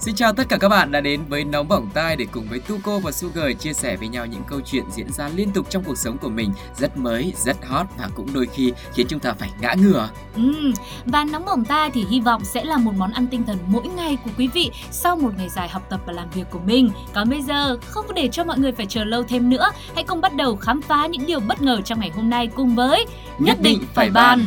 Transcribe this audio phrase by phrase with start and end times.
[0.00, 2.58] Xin chào tất cả các bạn đã đến với Nóng Bỏng Tai để cùng với
[2.58, 5.84] Tuko và Sugar chia sẻ với nhau những câu chuyện diễn ra liên tục trong
[5.84, 9.32] cuộc sống của mình rất mới, rất hot và cũng đôi khi khiến chúng ta
[9.32, 10.08] phải ngã ngửa.
[10.36, 10.72] Ừ,
[11.06, 13.88] và nóng bỏng tai thì hy vọng sẽ là một món ăn tinh thần mỗi
[13.88, 16.90] ngày của quý vị sau một ngày dài học tập và làm việc của mình.
[17.14, 20.20] Còn bây giờ, không để cho mọi người phải chờ lâu thêm nữa, hãy cùng
[20.20, 23.06] bắt đầu khám phá những điều bất ngờ trong ngày hôm nay cùng với
[23.38, 24.44] Nhất định phải bàn.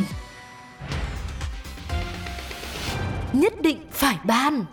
[3.32, 4.64] Nhất định phải ban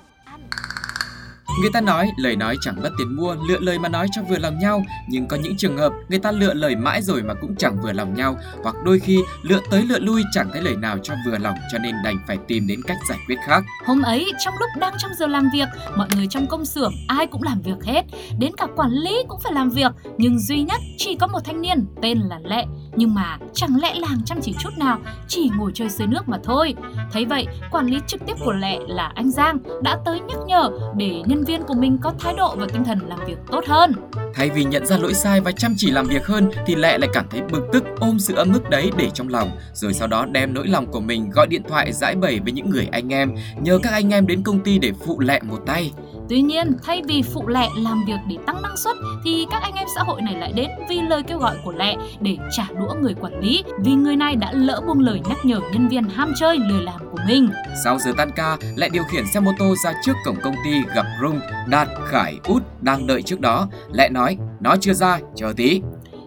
[1.62, 4.38] Người ta nói lời nói chẳng mất tiền mua, lựa lời mà nói cho vừa
[4.38, 7.55] lòng nhau, nhưng có những trường hợp người ta lựa lời mãi rồi mà cũng
[7.55, 10.98] chẳng vừa lòng nhau, hoặc đôi khi lựa tới lựa lui chẳng thấy lời nào
[11.04, 13.63] cho vừa lòng cho nên đành phải tìm đến cách giải quyết khác.
[13.85, 17.27] Hôm ấy, trong lúc đang trong giờ làm việc, mọi người trong công xưởng ai
[17.27, 18.01] cũng làm việc hết,
[18.40, 21.62] đến cả quản lý cũng phải làm việc, nhưng duy nhất chỉ có một thanh
[21.62, 22.66] niên tên là Lệ.
[22.99, 26.37] Nhưng mà chẳng lẽ làng chăm chỉ chút nào, chỉ ngồi chơi dưới nước mà
[26.43, 26.75] thôi.
[27.11, 30.69] Thấy vậy, quản lý trực tiếp của Lệ là anh Giang đã tới nhắc nhở
[30.97, 33.93] để nhân viên của mình có thái độ và tinh thần làm việc tốt hơn.
[34.33, 37.09] Thay vì nhận ra lỗi sai và chăm chỉ làm việc hơn thì Lệ lại
[37.13, 40.25] cảm thấy bực tức ôm sự ấm ức đấy để trong lòng, rồi sau đó
[40.25, 43.35] đem nỗi lòng của mình gọi điện thoại giải bày với những người anh em,
[43.61, 45.91] nhờ các anh em đến công ty để phụ Lệ một tay.
[46.30, 49.74] Tuy nhiên, thay vì phụ lẹ làm việc để tăng năng suất thì các anh
[49.74, 52.94] em xã hội này lại đến vì lời kêu gọi của lẹ để trả đũa
[53.02, 56.34] người quản lý vì người này đã lỡ buông lời nhắc nhở nhân viên ham
[56.40, 57.50] chơi lười làm của mình.
[57.84, 60.72] Sau giờ tan ca, lại điều khiển xe mô tô ra trước cổng công ty
[60.96, 63.68] gặp Rung, Đạt, Khải, Út đang đợi trước đó.
[63.91, 65.81] lẹ nói, nó chưa ra, chờ tí.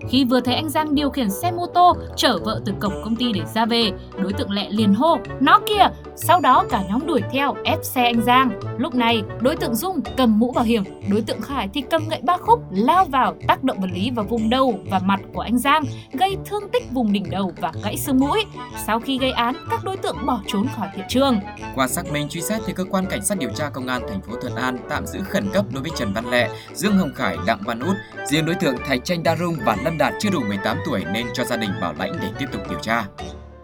[0.08, 3.16] Khi vừa thấy anh Giang điều khiển xe mô tô chở vợ từ cổng công
[3.16, 3.90] ty để ra về,
[4.22, 5.88] đối tượng lẹ liền hô, nó kìa!
[6.16, 8.60] Sau đó cả nhóm đuổi theo ép xe anh Giang.
[8.78, 12.20] Lúc này, đối tượng Dung cầm mũ bảo hiểm, đối tượng Khải thì cầm gậy
[12.22, 15.58] ba khúc lao vào tác động vật lý vào vùng đầu và mặt của anh
[15.58, 18.44] Giang, gây thương tích vùng đỉnh đầu và gãy xương mũi.
[18.86, 21.40] Sau khi gây án, các đối tượng bỏ trốn khỏi hiện trường.
[21.74, 24.20] Qua xác minh truy xét thì cơ quan cảnh sát điều tra công an thành
[24.20, 27.36] phố Thuận An tạm giữ khẩn cấp đối với Trần Văn Lệ, Dương Hồng Khải,
[27.46, 27.96] Đặng Văn Út.
[28.26, 31.26] Riêng đối tượng Thạch Tranh Đa Rung và Lâm Đạt chưa đủ 18 tuổi nên
[31.34, 33.04] cho gia đình bảo lãnh để tiếp tục điều tra.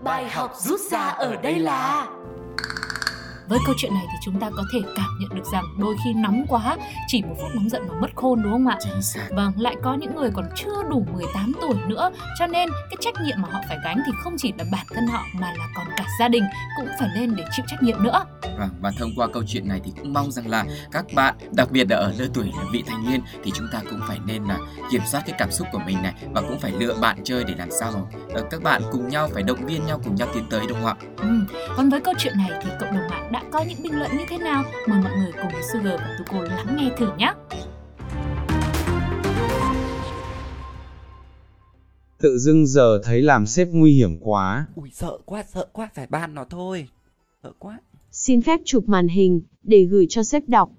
[0.03, 2.07] Bài học rút ra ở đây là
[3.49, 6.13] với câu chuyện này thì chúng ta có thể cảm nhận được rằng đôi khi
[6.13, 6.77] nóng quá,
[7.07, 8.79] chỉ một phút nóng giận mà mất khôn đúng không ạ?
[9.31, 13.15] Vâng, lại có những người còn chưa đủ 18 tuổi nữa Cho nên cái trách
[13.25, 15.87] nhiệm mà họ phải gánh thì không chỉ là bản thân họ Mà là còn
[15.97, 16.45] cả gia đình
[16.77, 18.25] cũng phải lên để chịu trách nhiệm nữa
[18.59, 21.71] Vâng, và thông qua câu chuyện này thì cũng mong rằng là các bạn, đặc
[21.71, 24.45] biệt là ở lứa tuổi là vị thanh niên thì chúng ta cũng phải nên
[24.45, 24.59] là
[24.91, 27.55] kiểm soát cái cảm xúc của mình này và cũng phải lựa bạn chơi để
[27.59, 28.01] làm sao mà
[28.35, 30.87] ờ, các bạn cùng nhau phải động viên nhau cùng nhau tiến tới đúng không
[30.87, 30.95] ạ?
[31.17, 31.29] ừ.
[31.77, 34.25] Còn với câu chuyện này thì cộng đồng mạng đã có những bình luận như
[34.29, 37.33] thế nào Mời mọi người cùng với Sugar và Tuko lắng nghe thử nhé
[42.19, 44.67] Tự dưng giờ thấy làm sếp nguy hiểm quá.
[44.75, 46.89] Ui sợ quá sợ quá phải ban nó thôi
[47.43, 47.79] Sợ quá
[48.13, 50.71] Xin phép chụp màn hình để gửi cho sếp đọc.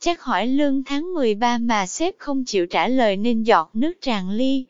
[0.00, 4.30] Chắc hỏi lương tháng 13 mà sếp không chịu trả lời nên giọt nước tràn
[4.30, 4.66] ly.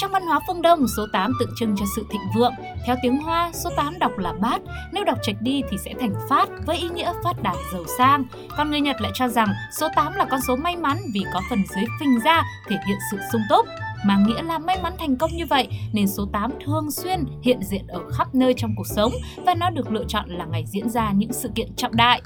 [0.00, 2.52] Trong văn hóa phương Đông, số 8 tượng trưng cho sự thịnh vượng.
[2.86, 4.60] Theo tiếng Hoa, số 8 đọc là bát,
[4.92, 8.24] nếu đọc trạch đi thì sẽ thành phát với ý nghĩa phát đạt giàu sang.
[8.56, 11.40] Còn người Nhật lại cho rằng số 8 là con số may mắn vì có
[11.50, 13.66] phần dưới phình ra thể hiện sự sung túc.
[14.04, 17.60] mà nghĩa là may mắn thành công như vậy nên số 8 thường xuyên hiện
[17.62, 19.12] diện ở khắp nơi trong cuộc sống
[19.46, 22.22] và nó được lựa chọn là ngày diễn ra những sự kiện trọng đại.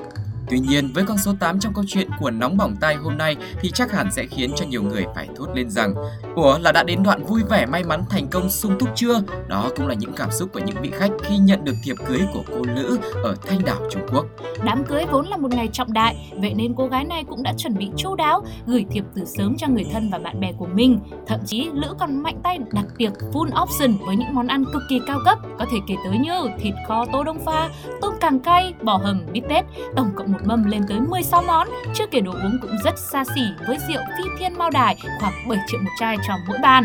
[0.51, 3.37] Tuy nhiên, với con số 8 trong câu chuyện của Nóng Bỏng Tai hôm nay
[3.61, 5.95] thì chắc hẳn sẽ khiến cho nhiều người phải thốt lên rằng
[6.35, 9.23] Ủa là đã đến đoạn vui vẻ may mắn thành công sung túc chưa?
[9.49, 12.21] Đó cũng là những cảm xúc của những vị khách khi nhận được thiệp cưới
[12.33, 14.27] của cô Lữ ở Thanh Đảo, Trung Quốc.
[14.65, 17.53] Đám cưới vốn là một ngày trọng đại, vậy nên cô gái này cũng đã
[17.59, 20.67] chuẩn bị chu đáo, gửi thiệp từ sớm cho người thân và bạn bè của
[20.67, 20.99] mình.
[21.27, 24.83] Thậm chí Lữ còn mạnh tay đặt tiệc full option với những món ăn cực
[24.89, 27.71] kỳ cao cấp, có thể kể tới như thịt kho tô đông pha,
[28.01, 29.65] tôm càng cay, bò hầm, bít tết,
[29.97, 31.69] tổng cộng một mâm lên tới 16 món.
[31.95, 35.49] Chưa kể đồ uống cũng rất xa xỉ với rượu phi thiên mao đài khoảng
[35.49, 36.85] 7 triệu một chai cho mỗi bàn.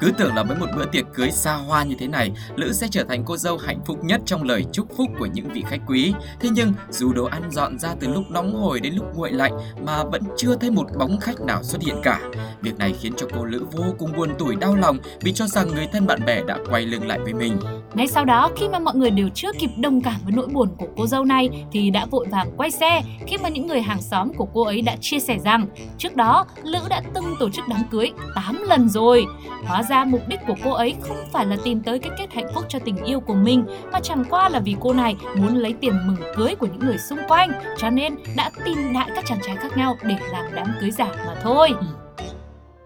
[0.00, 2.88] Cứ tưởng là với một bữa tiệc cưới xa hoa như thế này, Lữ sẽ
[2.90, 5.80] trở thành cô dâu hạnh phúc nhất trong lời chúc phúc của những vị khách
[5.86, 6.14] quý.
[6.40, 9.52] Thế nhưng, dù đồ ăn dọn ra từ lúc nóng hổi đến lúc nguội lạnh
[9.86, 12.20] mà vẫn chưa thấy một bóng khách nào xuất hiện cả.
[12.60, 15.68] Việc này khiến cho cô Lữ vô cùng buồn tủi đau lòng vì cho rằng
[15.68, 17.58] người thân bạn bè đã quay lưng lại với mình.
[17.94, 20.68] Ngay sau đó, khi mà mọi người đều chưa kịp đồng cảm với nỗi buồn
[20.78, 24.02] của cô dâu này thì đã vội vàng quay xe khi mà những người hàng
[24.02, 25.66] xóm của cô ấy đã chia sẻ rằng
[25.98, 29.26] trước đó Lữ đã từng tổ chức đám cưới 8 lần rồi.
[29.66, 32.48] Hóa ra mục đích của cô ấy không phải là tìm tới cái kết hạnh
[32.54, 35.72] phúc cho tình yêu của mình mà chẳng qua là vì cô này muốn lấy
[35.72, 39.38] tiền mừng cưới của những người xung quanh cho nên đã tìm đại các chàng
[39.46, 41.70] trai khác nhau để làm đám cưới giả mà thôi.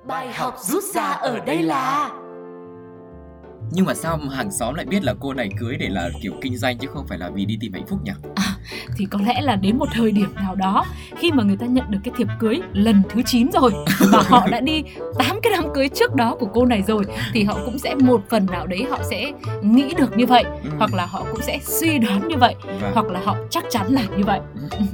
[0.06, 2.10] Bài học rút ra ở đây là
[3.74, 6.32] nhưng mà sao mà hàng xóm lại biết là cô này cưới để là kiểu
[6.40, 8.12] kinh doanh chứ không phải là vì đi tìm hạnh phúc nhỉ?
[8.96, 10.84] thì có lẽ là đến một thời điểm nào đó
[11.18, 13.72] khi mà người ta nhận được cái thiệp cưới lần thứ 9 rồi
[14.12, 14.82] và họ đã đi
[15.18, 18.22] tám cái đám cưới trước đó của cô này rồi thì họ cũng sẽ một
[18.30, 19.32] phần nào đấy họ sẽ
[19.62, 20.70] nghĩ được như vậy Ừ.
[20.78, 23.92] hoặc là họ cũng sẽ suy đoán như vậy Và, hoặc là họ chắc chắn
[23.92, 24.40] là như vậy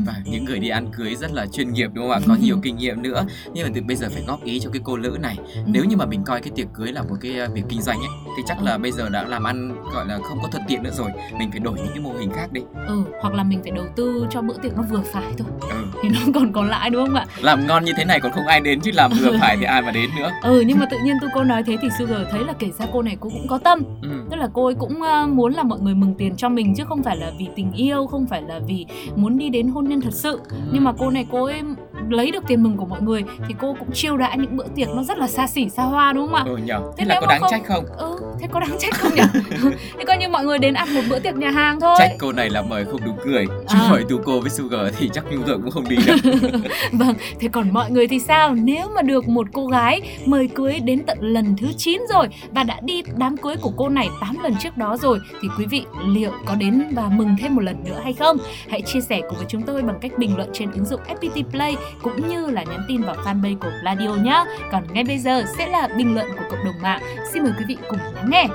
[0.06, 2.20] và những người đi ăn cưới rất là chuyên nghiệp đúng không ạ?
[2.28, 3.24] Có nhiều kinh nghiệm nữa.
[3.54, 5.36] Nhưng mà từ bây giờ phải góp ý cho cái cô lữ này.
[5.66, 7.98] Nếu như mà mình coi cái tiệc cưới là một cái uh, việc kinh doanh
[7.98, 10.82] ấy thì chắc là bây giờ đã làm ăn gọi là không có thuận tiện
[10.82, 11.10] nữa rồi.
[11.38, 12.60] Mình phải đổi những cái mô hình khác đi.
[12.87, 15.76] ừ hoặc là mình phải đầu tư cho bữa tiệc nó vừa phải thôi Ừ.
[16.02, 18.46] thì nó còn còn lại đúng không ạ Làm ngon như thế này còn không
[18.46, 20.31] ai đến chứ làm vừa phải thì ai mà đến nữa.
[20.42, 22.87] ừ nhưng mà tự nhiên tôi cô nói thế thì Sugar thấy là kể ra
[22.92, 24.08] cô này cô cũng có tâm Ừ.
[24.31, 26.84] tức là cô ấy cũng ờ, muốn là mọi người mừng tiền cho mình chứ
[26.84, 30.00] không phải là vì tình yêu không phải là vì muốn đi đến hôn nhân
[30.00, 30.40] thật sự
[30.72, 31.60] nhưng mà cô này cô ấy
[32.08, 34.88] lấy được tiền mừng của mọi người thì cô cũng chiêu đãi những bữa tiệc
[34.88, 36.78] nó rất là xa xỉ xa hoa đúng không ạ Ừ nhờ.
[36.81, 37.84] Thế Thế là có đáng không- trách không?
[37.98, 39.22] ừ thế có đáng trách không nhỉ
[39.98, 42.32] thế coi như mọi người đến ăn một bữa tiệc nhà hàng thôi Trách cô
[42.32, 43.88] này là mời không đúng cười Chứ À.
[43.90, 46.16] mời tu với Sugar thì chắc Sugar cũng không đi đâu
[46.92, 48.54] Vâng, thế còn mọi người thì sao?
[48.54, 52.62] Nếu mà được một cô gái mời cưới đến tận lần thứ 9 rồi và
[52.64, 55.84] đã đi đám cưới của cô này 8 lần trước đó rồi thì quý vị
[56.06, 58.36] liệu có đến và mừng thêm một lần nữa hay không?
[58.70, 61.42] Hãy chia sẻ cùng với chúng tôi bằng cách bình luận trên ứng dụng FPT
[61.50, 64.44] Play cũng như là nhắn tin vào fanpage của Radio nhé.
[64.72, 67.02] Còn ngay bây giờ sẽ là bình luận của cộng đồng mạng.
[67.32, 68.46] Xin mời quý vị cùng lắng nghe.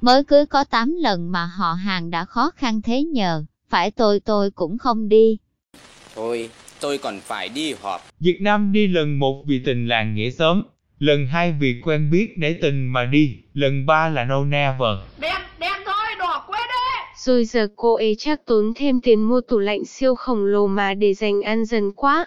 [0.00, 4.20] Mới cưới có 8 lần mà họ hàng đã khó khăn thế nhờ, phải tôi
[4.20, 5.38] tôi cũng không đi.
[6.14, 6.50] Thôi,
[6.80, 8.00] tôi còn phải đi họp.
[8.20, 10.62] Việt Nam đi lần một vì tình làng nghĩa xóm,
[10.98, 14.98] lần hai vì quen biết để tình mà đi, lần ba là no never.
[17.16, 20.94] Rồi giờ cô ấy chắc tốn thêm tiền mua tủ lạnh siêu khổng lồ mà
[20.94, 22.26] để dành ăn dần quá.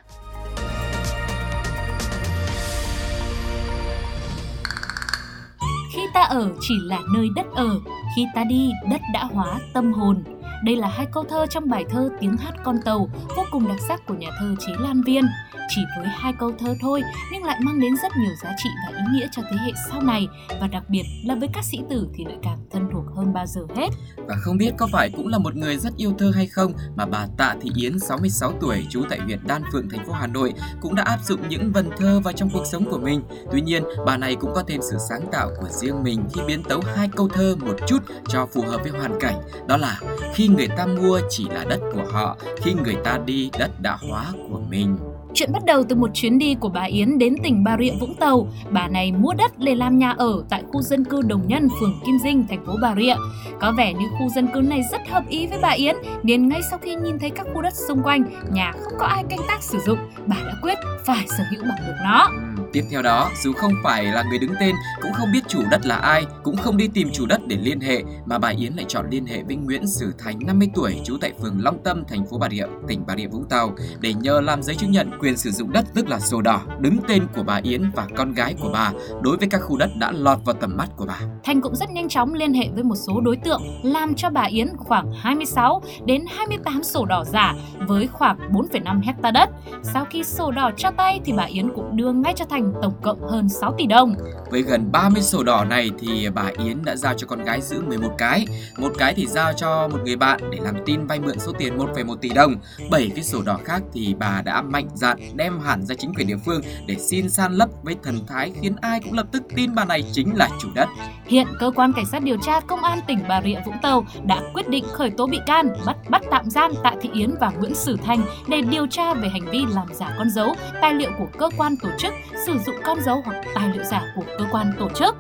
[6.14, 7.80] Ta ở chỉ là nơi đất ở,
[8.16, 10.24] khi ta đi đất đã hóa tâm hồn.
[10.64, 13.78] Đây là hai câu thơ trong bài thơ Tiếng hát con tàu vô cùng đặc
[13.88, 15.26] sắc của nhà thơ Chí Lan Viên.
[15.70, 17.02] Chỉ với hai câu thơ thôi
[17.32, 20.02] nhưng lại mang đến rất nhiều giá trị và ý nghĩa cho thế hệ sau
[20.02, 20.28] này
[20.62, 22.83] và đặc biệt là với các sĩ tử thì lại càng thân
[23.24, 23.90] hơn bao giờ hết.
[24.28, 27.06] Và không biết có phải cũng là một người rất yêu thơ hay không mà
[27.06, 30.54] bà Tạ Thị Yến 66 tuổi trú tại huyện Đan Phượng thành phố Hà Nội
[30.82, 33.22] cũng đã áp dụng những vần thơ vào trong cuộc sống của mình.
[33.52, 36.64] Tuy nhiên, bà này cũng có thêm sự sáng tạo của riêng mình khi biến
[36.64, 39.42] tấu hai câu thơ một chút cho phù hợp với hoàn cảnh.
[39.68, 40.00] Đó là
[40.34, 43.98] khi người ta mua chỉ là đất của họ, khi người ta đi đất đã
[44.10, 44.98] hóa của mình.
[45.34, 48.16] Chuyện bắt đầu từ một chuyến đi của bà Yến đến tỉnh Bà Rịa Vũng
[48.16, 48.48] Tàu.
[48.72, 52.00] Bà này mua đất để làm nhà ở tại khu dân cư Đồng Nhân, phường
[52.06, 53.16] Kim Dinh, thành phố Bà Rịa.
[53.60, 56.62] Có vẻ như khu dân cư này rất hợp ý với bà Yến, nên ngay
[56.70, 59.64] sau khi nhìn thấy các khu đất xung quanh, nhà không có ai canh tác
[59.64, 62.30] sử dụng, bà đã quyết phải sở hữu bằng được nó.
[62.74, 65.86] Tiếp theo đó, dù không phải là người đứng tên, cũng không biết chủ đất
[65.86, 68.86] là ai, cũng không đi tìm chủ đất để liên hệ, mà bà Yến lại
[68.88, 72.26] chọn liên hệ với Nguyễn Sử Thành 50 tuổi, trú tại phường Long Tâm, thành
[72.26, 75.38] phố Bà Rịa, tỉnh Bà Rịa Vũng Tàu, để nhờ làm giấy chứng nhận quyền
[75.38, 78.56] sử dụng đất tức là sổ đỏ, đứng tên của bà Yến và con gái
[78.62, 81.20] của bà đối với các khu đất đã lọt vào tầm mắt của bà.
[81.44, 84.44] Thành cũng rất nhanh chóng liên hệ với một số đối tượng làm cho bà
[84.44, 87.56] Yến khoảng 26 đến 28 sổ đỏ giả
[87.88, 89.50] với khoảng 4,5 hecta đất.
[89.84, 92.94] Sau khi sổ đỏ cho tay thì bà Yến cũng đưa ngay cho Thành tổng
[93.02, 94.16] cộng hơn 6 tỷ đồng.
[94.52, 97.82] Với gần 30 sổ đỏ này thì bà Yến đã giao cho con gái giữ
[97.82, 98.46] 11 cái,
[98.78, 101.78] một cái thì giao cho một người bạn để làm tin vay mượn số tiền
[101.78, 102.56] 1,1 tỷ đồng.
[102.92, 106.28] 7 cái sổ đỏ khác thì bà đã mạnh dạn đem hẳn ra chính quyền
[106.28, 109.76] địa phương để xin san lấp với thần thái khiến ai cũng lập tức tin
[109.76, 110.90] bà này chính là chủ đất.
[111.26, 114.42] Hiện cơ quan cảnh sát điều tra công an tỉnh Bà Rịa Vũng Tàu đã
[114.54, 117.76] quyết định khởi tố bị can, bắt bắt tạm giam Tạ Thị Yến và Nguyễn
[117.76, 121.28] Sử Thành để điều tra về hành vi làm giả con dấu, tài liệu của
[121.38, 122.14] cơ quan tổ chức,
[122.46, 125.16] sử dụng con dấu hoặc tài liệu giả của cơ quan tổ chức.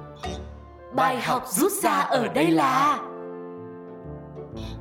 [0.95, 2.99] Bài học rút ra ở đây là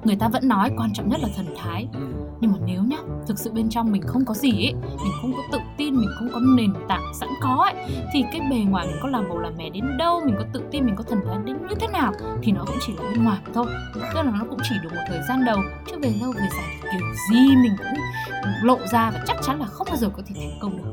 [0.05, 2.01] Người ta vẫn nói quan trọng nhất là thần thái, Ừ.
[2.41, 5.33] nhưng mà nếu nhá, thực sự bên trong mình không có gì ấy, mình không
[5.33, 7.75] có tự tin, mình không có nền tảng sẵn có ấy,
[8.13, 10.63] thì cái bề ngoài mình có làm bầu làm mè đến đâu, mình có tự
[10.71, 13.25] tin, mình có thần thái đến như thế nào thì nó cũng chỉ là bên
[13.25, 13.67] ngoài thôi.
[13.95, 15.59] Tức là nó cũng chỉ được một thời gian đầu,
[15.91, 18.03] chứ về lâu về dài kiểu gì mình cũng
[18.63, 20.85] lộ ra và chắc chắn là không bao giờ có thể thành công được.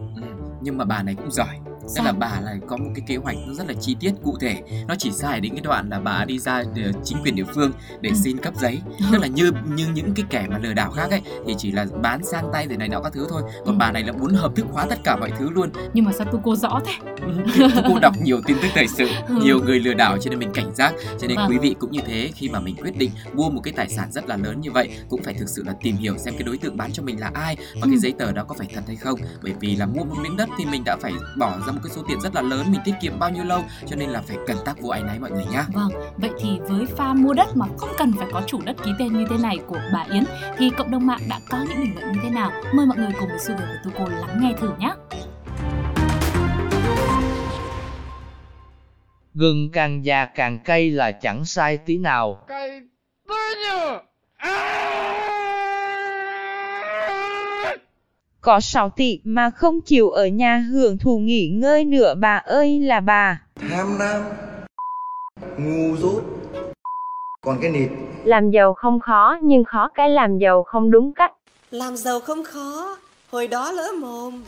[0.62, 1.60] Nhưng mà bà này cũng giỏi.
[1.96, 4.38] Tức là bà là có một cái kế hoạch nó rất là chi tiết cụ
[4.42, 7.44] thể Nó chỉ dài đến cái đoạn là bà đi ra ờ, chính quyền địa
[7.56, 8.16] phương để Ừ.
[8.24, 8.82] xin cấp giấy
[9.12, 11.86] Tức là như như những cái kẻ mà lừa đảo khác ấy Thì chỉ là
[12.02, 13.78] bán sang tay rồi này nọ các thứ thôi Còn Ừ.
[13.80, 16.28] bà này là muốn hợp thức hóa tất cả mọi thứ luôn Nhưng mà sao
[16.32, 16.94] tôi cô rõ thế?
[17.88, 19.36] Cô đọc nhiều tin tức thời sự Ừ.
[19.44, 21.50] Nhiều người lừa đảo cho nên mình cảnh giác Cho nên Vâng.
[21.50, 24.12] quý vị cũng như thế Khi mà mình quyết định mua một cái tài sản
[24.12, 26.58] rất là lớn như vậy Cũng phải thực sự là tìm hiểu xem cái đối
[26.58, 27.88] tượng bán cho mình là ai Và Ừ.
[27.90, 30.38] cái giấy tờ đó có phải thật hay không Bởi vì là mua một miếng
[30.38, 32.82] đất thì mình đã phải bỏ ra một cái số tiền rất là lớn Mình
[32.86, 35.32] tiết kiệm bao nhiêu lâu Cho nên là phải cẩn tắc vô áy náy mọi
[35.32, 38.62] người nhá Vâng, vậy thì với pha mua đất mà không cần phải có chủ
[38.66, 40.24] đất ký tên như thế này của bà Yến
[40.58, 42.52] thì cộng đồng mạng đã có những bình luận như thế nào?
[42.74, 44.92] Mời mọi người cùng với Sugar và Tuko lắng nghe thử nhé.
[49.34, 52.46] Gừng càng già càng cay là chẳng sai tí nào.
[58.42, 62.80] Có 6 tỷ mà không chịu ở nhà hưởng thụ nghỉ ngơi nữa bà ơi
[62.80, 63.42] là bà.
[63.70, 64.22] tham lam
[65.58, 66.22] ngu dốt
[67.42, 67.90] còn cái nịt
[68.24, 71.34] Làm giàu không khó nhưng khó cái làm giàu không đúng cách.
[71.72, 72.98] Làm giàu không khó,
[73.32, 74.44] hồi đó lỡ mồm.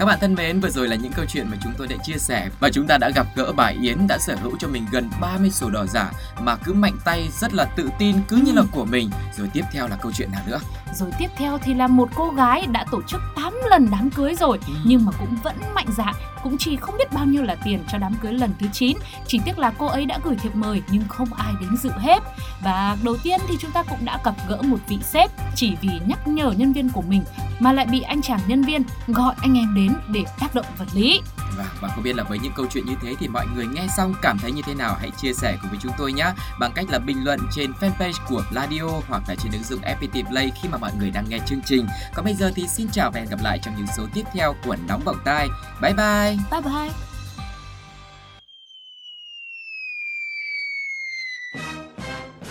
[0.00, 2.18] Các bạn thân mến, vừa rồi là những câu chuyện mà chúng tôi đã chia
[2.18, 5.10] sẻ và chúng ta đã gặp gỡ bà Yến đã sở hữu cho mình gần
[5.20, 8.62] 30 sổ đỏ giả mà cứ mạnh tay rất là tự tin cứ như là
[8.72, 9.10] của mình.
[9.38, 10.60] Rồi tiếp theo là câu chuyện nào nữa?
[10.94, 14.34] Rồi tiếp theo thì là một cô gái đã tổ chức 8 lần đám cưới
[14.34, 17.84] rồi nhưng mà cũng vẫn mạnh dạn, cũng chỉ không biết bao nhiêu là tiền
[17.92, 18.96] cho đám cưới lần thứ 9.
[19.26, 22.22] Chỉ tiếc là cô ấy đã gửi thiệp mời nhưng không ai đến dự hết.
[22.62, 26.00] Và đầu tiên thì chúng ta cũng đã gặp gỡ một vị sếp chỉ vì
[26.06, 27.22] nhắc nhở nhân viên của mình
[27.60, 30.86] mà lại bị anh chàng nhân viên gọi anh em đến để tác động vật
[30.94, 31.20] lý.
[31.58, 33.86] Và, và không biết là với những câu chuyện như thế thì mọi người nghe
[33.96, 36.72] xong cảm thấy như thế nào hãy chia sẻ cùng với chúng tôi nhé bằng
[36.74, 40.50] cách là bình luận trên fanpage của Radio hoặc là trên ứng dụng FPT Play
[40.62, 41.86] khi mà mọi người đang nghe chương trình.
[42.14, 44.54] Còn bây giờ thì xin chào và hẹn gặp lại trong những số tiếp theo
[44.64, 45.48] của Nóng Bỏng Tai.
[45.82, 46.36] Bye bye!
[46.50, 46.90] Bye bye!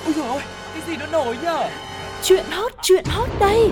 [0.06, 0.42] Ui dồi ôi,
[0.74, 1.70] cái gì nó nổi nhở
[2.24, 3.72] Chuyện hot, chuyện hot đây